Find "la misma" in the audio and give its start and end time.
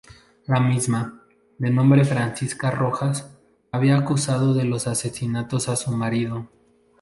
0.47-1.21